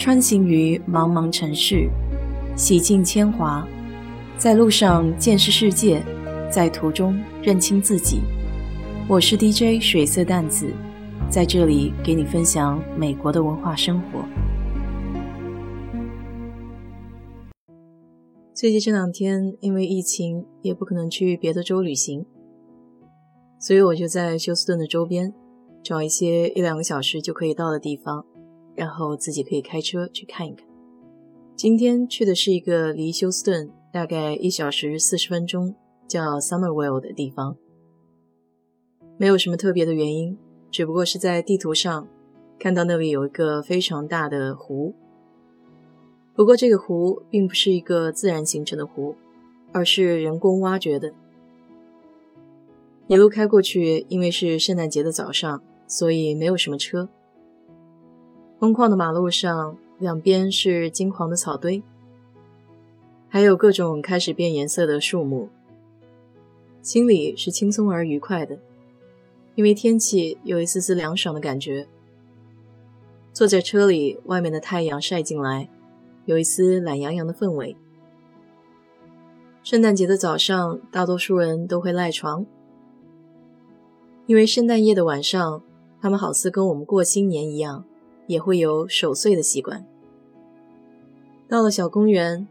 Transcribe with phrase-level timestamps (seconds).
[0.00, 1.86] 穿行于茫茫城市，
[2.56, 3.68] 洗尽铅华，
[4.38, 6.02] 在路上见识世界，
[6.50, 8.22] 在途中认清自己。
[9.06, 10.72] 我是 DJ 水色淡子，
[11.28, 14.24] 在这里给你分享美国的文化生活。
[18.54, 22.24] 最近这两天因为疫情，也不可能去别的州旅行，
[23.58, 25.34] 所以我就在休斯顿的周边
[25.84, 28.24] 找一些一两个小时就可以到的地方。
[28.74, 30.66] 然后自己可以开车去看一看。
[31.56, 35.74] 今天去的是一个离休斯顿大概一小时四十分钟，
[36.08, 37.56] 叫 Summerwell 的地方。
[39.18, 40.38] 没有什么特别的原因，
[40.70, 42.08] 只不过是在地图上
[42.58, 44.94] 看到那里有一个非常大的湖。
[46.34, 49.14] 不过这个湖并不是一个自然形成的湖，
[49.72, 51.12] 而是人工挖掘的。
[53.08, 57.10] 一路开过去，因为是圣诞节的早上，所以没有什么车。
[58.60, 61.82] 空旷的马路上，两边是金黄的草堆，
[63.26, 65.48] 还有各种开始变颜色的树木。
[66.82, 68.58] 心里是轻松而愉快的，
[69.54, 71.88] 因为天气有一丝丝凉爽的感觉。
[73.32, 75.70] 坐在车里，外面的太阳晒进来，
[76.26, 77.74] 有一丝懒洋洋的氛围。
[79.62, 82.44] 圣诞节的早上，大多数人都会赖床，
[84.26, 85.62] 因为圣诞夜的晚上，
[86.02, 87.86] 他们好似跟我们过新年一样。
[88.30, 89.84] 也会有守岁的习惯。
[91.48, 92.46] 到了小公园，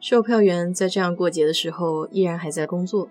[0.00, 3.08] 售票员在这样过节的时候依然还在工作。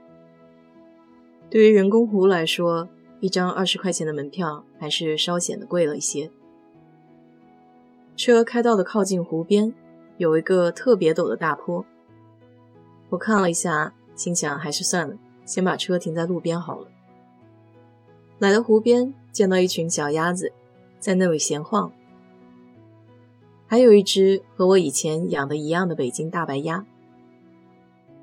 [1.49, 2.89] 对于人工湖来说，
[3.21, 6.29] 一张二十块钱的门票还是稍显得贵了一些。
[8.17, 9.73] 车开到了靠近湖边，
[10.17, 11.85] 有一个特别陡的大坡。
[13.11, 15.15] 我看了一下，心想还是算了，
[15.45, 16.87] 先把车停在路边好了。
[18.39, 20.51] 来到湖边，见到一群小鸭子。
[21.03, 21.91] 在那里闲晃，
[23.67, 26.85] 还有一只和我以前养的一样的北京大白鸭，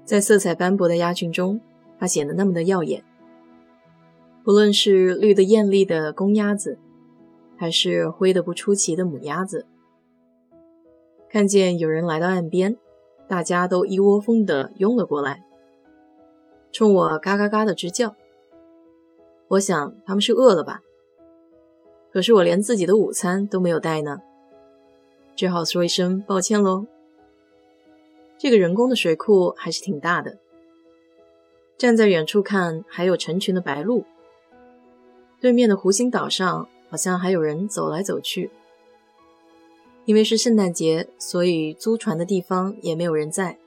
[0.07, 1.61] 在色彩斑驳的鸭群中，
[1.99, 3.05] 它显得那么的耀眼。
[4.43, 6.79] 不论是绿的艳丽的公鸭子，
[7.59, 9.67] 还是灰的不出奇的母鸭子，
[11.29, 12.79] 看见有人来到岸边，
[13.29, 15.45] 大家都一窝蜂地拥了过来，
[16.73, 18.17] 冲我嘎嘎嘎的直叫。
[19.49, 20.81] 我想他们是饿了吧。
[22.13, 24.21] 可是我连自己的午餐都没有带呢，
[25.37, 26.87] 只好说一声抱歉喽。
[28.37, 30.39] 这个人工的水库还是挺大的，
[31.77, 34.05] 站在远处看还有成群的白鹭。
[35.41, 38.51] 对面的湖心岛上好像还有人走来走去。
[40.07, 43.59] 因为是圣诞节，所以租船的地方也没有人在。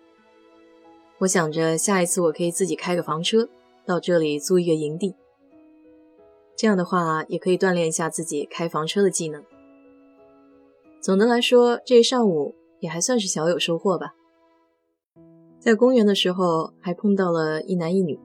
[1.19, 3.47] 我想着下一次我可以自己开个房车
[3.85, 5.15] 到这里租一个营地。
[6.55, 9.43] 这样的话，也可以锻炼一下自己开房车的技能。
[11.01, 14.13] 总的来说，这一上午也还算是小有收获吧。
[15.59, 18.19] 在公园的时候，还碰到了一男一女，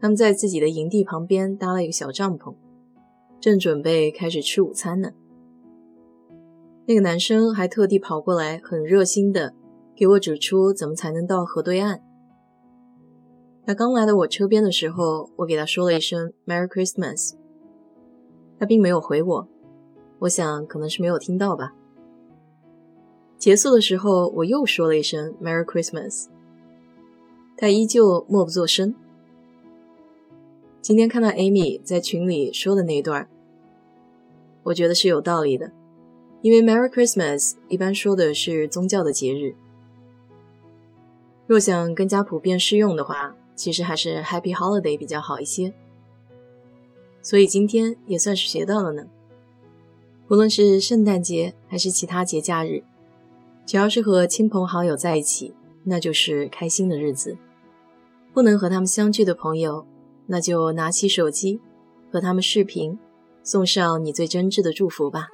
[0.00, 2.54] 他们在自己的营地旁边搭了一个小帐篷，
[3.40, 5.10] 正准备开始吃午餐呢。
[6.86, 9.54] 那个男生还特地跑过来，很热心的
[9.96, 12.02] 给我指出怎么才能到河对岸。
[13.70, 17.34] 他刚来到我车边的时候，我给他说了一声 “Merry Christmas”，
[18.58, 19.48] 他并没有回我，
[20.18, 21.72] 我想可能是没有听到吧。
[23.38, 26.26] 结束的时候，我又说了一声 “Merry Christmas”，
[27.56, 28.92] 他依旧默不作声。
[30.80, 33.28] 今天看到 Amy 在群里说的那一段，
[34.64, 35.70] 我觉得是有道理的，
[36.42, 39.54] 因为 “Merry Christmas” 一般说的是宗教的节日，
[41.46, 43.36] 若想更加普遍适用的话。
[43.60, 45.74] 其实还是 Happy Holiday 比较好一些，
[47.20, 49.06] 所以今天也算是学到了呢。
[50.28, 52.82] 无论是圣诞节还是其他节假日，
[53.66, 55.52] 只要是和亲朋好友在一起，
[55.84, 57.36] 那就是开心的日子。
[58.32, 59.84] 不能和他们相聚的朋友，
[60.26, 61.60] 那就拿起手机
[62.10, 62.98] 和他们视频，
[63.42, 65.28] 送上你最真挚的祝福吧。